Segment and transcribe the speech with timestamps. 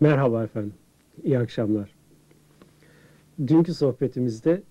[0.00, 0.74] Merhaba efendim.
[1.24, 1.94] İyi akşamlar.
[3.46, 4.62] Dünkü sohbetimizde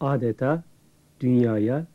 [0.00, 0.64] adeta
[1.20, 1.86] dünyaya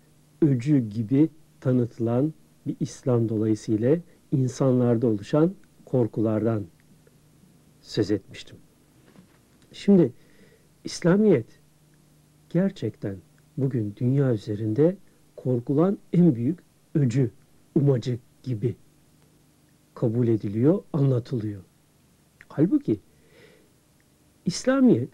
[0.42, 1.30] öcü gibi
[1.62, 2.34] tanıtılan
[2.68, 3.98] bir İslam dolayısıyla
[4.32, 5.54] insanlarda oluşan
[5.86, 6.66] korkulardan
[7.82, 8.58] söz etmiştim.
[9.72, 10.14] Şimdi
[10.84, 11.60] İslamiyet
[12.50, 13.18] gerçekten
[13.58, 14.98] bugün dünya üzerinde
[15.36, 16.60] korkulan en büyük
[16.96, 17.32] öcü,
[17.76, 18.76] umacı gibi
[19.96, 21.62] kabul ediliyor, anlatılıyor.
[22.58, 23.00] Halbuki
[24.46, 25.10] İslamiyet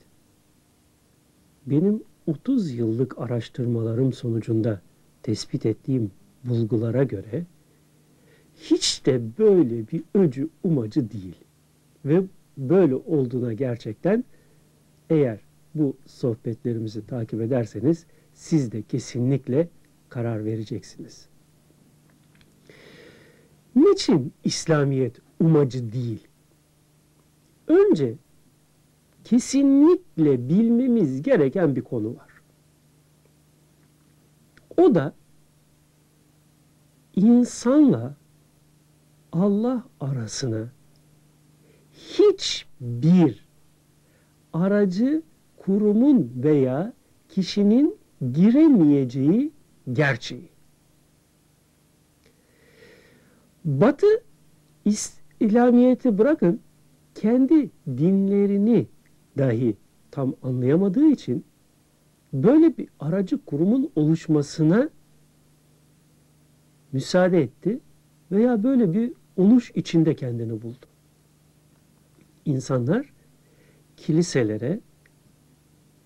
[1.65, 4.81] benim 30 yıllık araştırmalarım sonucunda
[5.23, 6.11] tespit ettiğim
[6.43, 7.45] bulgulara göre
[8.55, 11.35] hiç de böyle bir öcü umacı değil.
[12.05, 12.23] Ve
[12.57, 14.23] böyle olduğuna gerçekten
[15.09, 15.39] eğer
[15.75, 19.67] bu sohbetlerimizi takip ederseniz siz de kesinlikle
[20.09, 21.27] karar vereceksiniz.
[23.75, 26.27] Niçin İslamiyet umacı değil?
[27.67, 28.15] Önce
[29.23, 32.29] kesinlikle bilmemiz gereken bir konu var.
[34.77, 35.13] O da
[37.15, 38.15] insanla
[39.31, 40.67] Allah arasına
[41.93, 43.45] hiçbir
[44.53, 45.21] aracı
[45.57, 46.93] kurumun veya
[47.29, 47.97] kişinin
[48.33, 49.51] giremeyeceği
[49.93, 50.49] gerçeği.
[53.65, 54.23] Batı
[54.85, 56.61] İslamiyeti bırakın
[57.15, 58.87] kendi dinlerini
[59.37, 59.75] dahi
[60.11, 61.45] tam anlayamadığı için
[62.33, 64.89] böyle bir aracı kurumun oluşmasına
[66.91, 67.79] müsaade etti
[68.31, 70.85] veya böyle bir oluş içinde kendini buldu.
[72.45, 73.13] İnsanlar
[73.97, 74.79] kiliselere,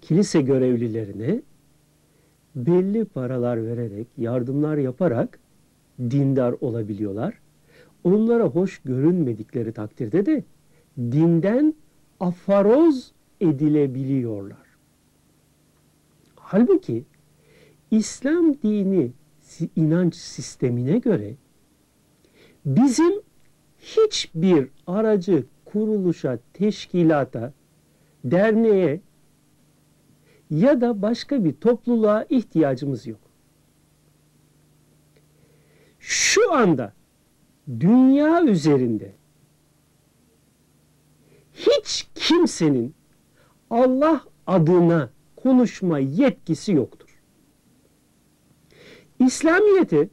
[0.01, 1.41] kilise görevlilerine
[2.55, 5.39] belli paralar vererek, yardımlar yaparak
[5.99, 7.39] dindar olabiliyorlar.
[8.03, 10.43] Onlara hoş görünmedikleri takdirde de
[10.97, 11.73] dinden
[12.19, 14.67] afaroz edilebiliyorlar.
[16.35, 17.05] Halbuki
[17.91, 19.11] İslam dini
[19.75, 21.35] inanç sistemine göre
[22.65, 23.21] bizim
[23.79, 27.53] hiçbir aracı kuruluşa, teşkilata,
[28.23, 29.01] derneğe
[30.49, 33.19] ya da başka bir topluluğa ihtiyacımız yok.
[35.99, 36.93] Şu anda
[37.79, 39.15] dünya üzerinde
[41.53, 42.07] hiç
[42.47, 42.93] kimsenin
[43.69, 47.21] Allah adına konuşma yetkisi yoktur.
[49.19, 50.09] İslamiyeti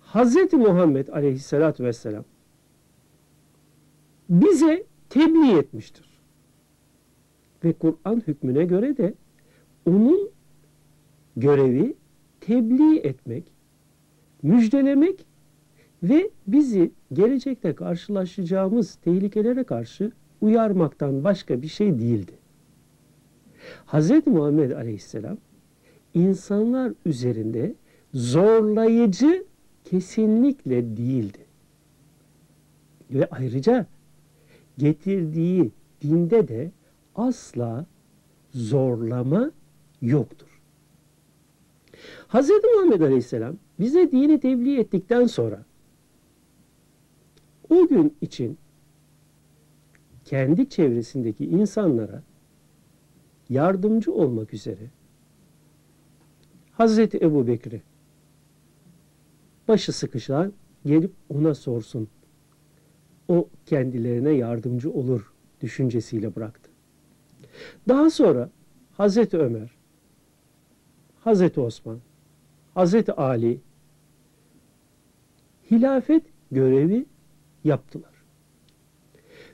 [0.00, 0.52] Hz.
[0.52, 2.24] Muhammed aleyhissalatü vesselam
[4.28, 6.20] bize tebliğ etmiştir.
[7.64, 9.14] Ve Kur'an hükmüne göre de
[9.86, 10.30] onun
[11.36, 11.94] görevi
[12.40, 13.44] tebliğ etmek,
[14.42, 15.26] müjdelemek
[16.02, 20.12] ve bizi gelecekte karşılaşacağımız tehlikelere karşı
[20.44, 22.32] uyarmaktan başka bir şey değildi.
[23.86, 24.26] Hz.
[24.26, 25.38] Muhammed Aleyhisselam
[26.14, 27.74] insanlar üzerinde
[28.14, 29.44] zorlayıcı
[29.84, 31.46] kesinlikle değildi.
[33.10, 33.86] Ve ayrıca
[34.78, 35.70] getirdiği
[36.02, 36.70] dinde de
[37.14, 37.86] asla
[38.50, 39.50] zorlama
[40.02, 40.60] yoktur.
[42.28, 42.50] Hz.
[42.74, 45.64] Muhammed Aleyhisselam bize dini tebliğ ettikten sonra
[47.70, 48.58] o gün için
[50.24, 52.22] kendi çevresindeki insanlara
[53.48, 54.90] yardımcı olmak üzere
[56.72, 57.82] Hazreti Ebu Bekir'i
[59.68, 60.52] başı sıkışan
[60.86, 62.08] gelip ona sorsun.
[63.28, 66.70] O kendilerine yardımcı olur düşüncesiyle bıraktı.
[67.88, 68.50] Daha sonra
[68.92, 69.70] Hazreti Ömer,
[71.20, 72.00] Hazreti Osman,
[72.74, 73.60] Hazreti Ali
[75.70, 77.06] hilafet görevi
[77.64, 78.14] yaptılar.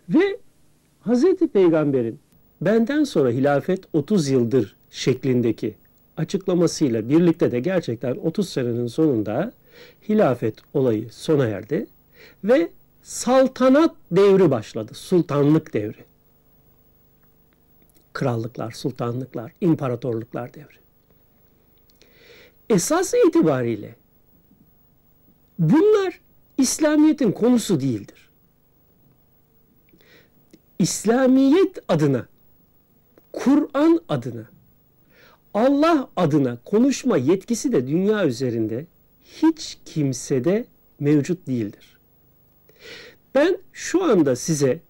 [0.08, 0.38] Ve
[1.00, 2.20] Hazreti Peygamber'in
[2.60, 5.74] benden sonra hilafet 30 yıldır şeklindeki
[6.16, 9.52] açıklamasıyla birlikte de gerçekten 30 senenin sonunda
[10.08, 11.86] hilafet olayı sona erdi
[12.44, 12.70] ve
[13.02, 14.94] saltanat devri başladı.
[14.94, 16.04] Sultanlık devri.
[18.12, 20.80] Krallıklar, sultanlıklar, imparatorluklar devri.
[22.70, 23.96] Esas itibariyle
[25.58, 26.20] bunlar
[26.58, 28.29] İslamiyet'in konusu değildir.
[30.80, 32.26] İslamiyet adına,
[33.32, 34.50] Kur'an adına,
[35.54, 38.86] Allah adına konuşma yetkisi de dünya üzerinde
[39.24, 40.64] hiç kimsede
[41.00, 41.98] mevcut değildir.
[43.34, 44.80] Ben şu anda size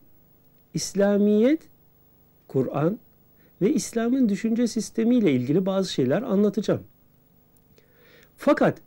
[0.75, 1.61] İslamiyet,
[2.49, 2.99] Kur'an
[3.63, 6.83] ve İslam'ın düşünce sistemiyle ilgili bazı şeyler anlatacağım.
[8.37, 8.79] Fakat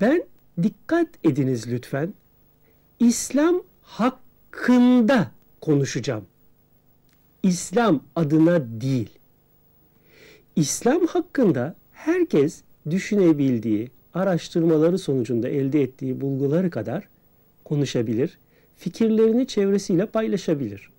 [0.00, 0.22] ben
[0.62, 2.14] dikkat ediniz lütfen.
[3.00, 6.24] İslam hakkında konuşacağım.
[7.48, 9.10] İslam adına değil.
[10.56, 17.08] İslam hakkında herkes düşünebildiği, araştırmaları sonucunda elde ettiği bulguları kadar
[17.64, 18.38] konuşabilir,
[18.76, 20.90] fikirlerini çevresiyle paylaşabilir.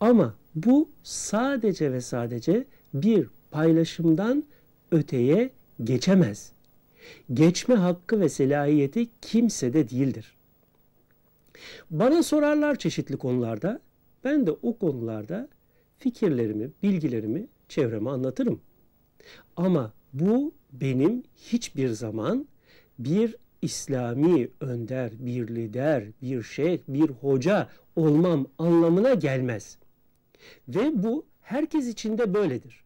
[0.00, 2.64] Ama bu sadece ve sadece
[2.94, 4.44] bir paylaşımdan
[4.90, 5.50] öteye
[5.84, 6.52] geçemez.
[7.32, 10.34] Geçme hakkı ve selahiyeti kimsede değildir.
[11.90, 13.80] Bana sorarlar çeşitli konularda.
[14.24, 15.48] Ben de o konularda
[15.98, 18.60] fikirlerimi, bilgilerimi çevreme anlatırım.
[19.56, 22.48] Ama bu benim hiçbir zaman
[22.98, 29.78] bir İslami önder, bir lider, bir şeyh, bir hoca olmam anlamına gelmez.
[30.68, 32.84] Ve bu herkes için de böyledir.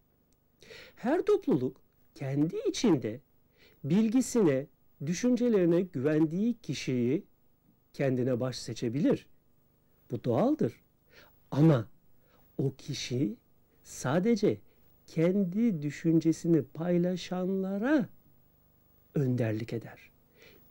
[0.97, 1.77] Her topluluk
[2.15, 3.21] kendi içinde
[3.85, 4.67] bilgisine,
[5.07, 7.25] düşüncelerine güvendiği kişiyi
[7.93, 9.27] kendine baş seçebilir.
[10.11, 10.73] Bu doğaldır.
[11.55, 11.89] Ama
[12.59, 13.37] o kişi
[13.85, 14.59] sadece
[15.07, 18.09] kendi düşüncesini paylaşanlara
[19.15, 20.11] önderlik eder.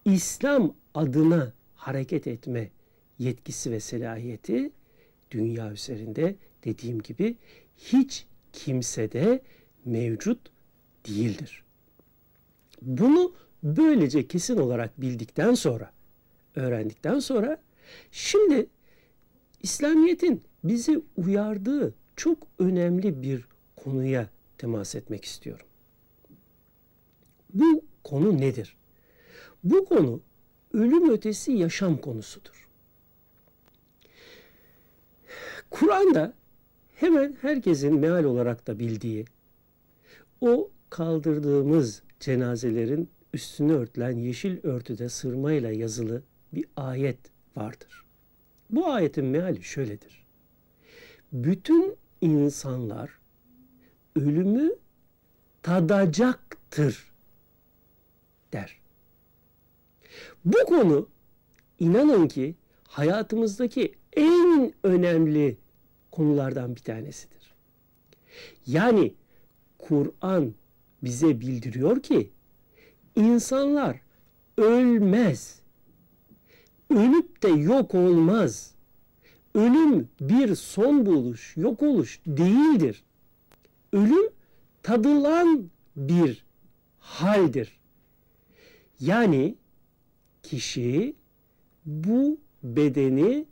[0.06, 2.72] İslam adına hareket etme
[3.20, 4.72] yetkisi ve selahiyeti
[5.32, 7.38] dünya üzerinde dediğim gibi
[7.78, 9.42] hiç kimsede
[9.86, 10.52] mevcut
[11.08, 11.64] değildir.
[12.82, 15.92] Bunu böylece kesin olarak bildikten sonra,
[16.56, 17.62] öğrendikten sonra
[18.12, 18.68] şimdi
[19.62, 25.66] İslamiyet'in bizi uyardığı çok önemli bir konuya temas etmek istiyorum.
[27.54, 28.76] Bu konu nedir?
[29.64, 30.22] Bu konu
[30.74, 32.68] ölüm ötesi yaşam konusudur.
[35.70, 36.34] Kur'an'da
[36.96, 39.26] hemen herkesin meal olarak da bildiği
[40.42, 46.24] o kaldırdığımız cenazelerin üstünü örtülen yeşil örtüde sırmayla yazılı
[46.54, 47.20] bir ayet
[47.56, 48.06] vardır.
[48.70, 50.23] Bu ayetin meali şöyledir.
[51.34, 53.20] Bütün insanlar
[54.16, 54.72] ölümü
[55.62, 57.12] tadacaktır
[58.54, 58.82] der.
[60.46, 61.10] Bu konu
[61.80, 62.56] inanın ki
[62.88, 65.58] hayatımızdaki en önemli
[66.12, 67.54] konulardan bir tanesidir.
[68.68, 69.14] Yani
[69.78, 70.54] Kur'an
[71.04, 72.32] bize bildiriyor ki
[73.16, 74.02] insanlar
[74.58, 75.60] ölmez.
[76.90, 78.73] Ölüp de yok olmaz.
[79.56, 83.04] Ölüm bir son buluş, yok oluş değildir.
[83.94, 84.30] Ölüm
[84.84, 86.46] tadılan bir
[87.00, 87.80] haldir.
[89.00, 89.56] Yani
[90.44, 91.16] kişi
[91.86, 93.46] bu bedeni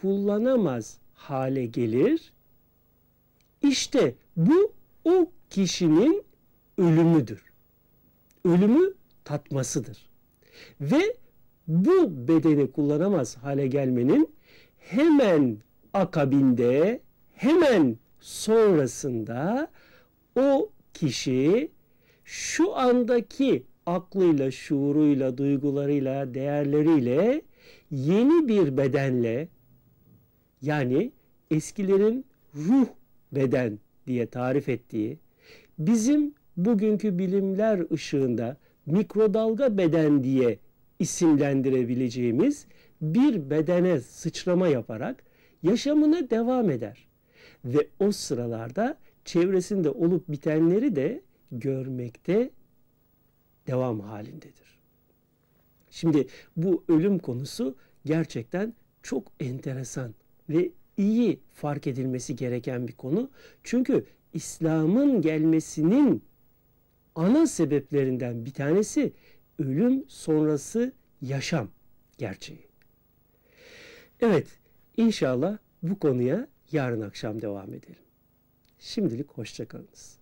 [0.00, 2.32] kullanamaz hale gelir.
[3.62, 4.72] İşte bu
[5.04, 6.24] o kişinin
[6.78, 7.42] ölümüdür.
[8.44, 8.94] Ölümü
[9.24, 10.06] tatmasıdır.
[10.80, 11.16] Ve
[11.68, 14.35] bu bedeni kullanamaz hale gelmenin
[14.90, 15.58] hemen
[15.92, 17.00] akabinde,
[17.32, 19.68] hemen sonrasında
[20.36, 21.70] o kişi
[22.24, 27.42] şu andaki aklıyla, şuuruyla, duygularıyla, değerleriyle
[27.90, 29.48] yeni bir bedenle
[30.62, 31.12] yani
[31.50, 32.24] eskilerin
[32.54, 32.88] ruh
[33.32, 35.18] beden diye tarif ettiği
[35.78, 38.56] bizim bugünkü bilimler ışığında
[38.86, 40.58] mikrodalga beden diye
[40.98, 42.66] isimlendirebileceğimiz
[43.00, 45.24] bir bedene sıçrama yaparak
[45.62, 47.08] yaşamına devam eder.
[47.64, 52.50] Ve o sıralarda çevresinde olup bitenleri de görmekte
[53.66, 54.78] devam halindedir.
[55.90, 60.14] Şimdi bu ölüm konusu gerçekten çok enteresan
[60.48, 63.30] ve iyi fark edilmesi gereken bir konu.
[63.62, 66.22] Çünkü İslam'ın gelmesinin
[67.14, 69.12] ana sebeplerinden bir tanesi
[69.58, 70.92] ölüm sonrası
[71.22, 71.68] yaşam
[72.18, 72.65] gerçeği.
[74.20, 74.46] Evet,
[74.96, 78.02] inşallah bu konuya yarın akşam devam edelim.
[78.78, 80.18] Şimdilik hoşçakalınız.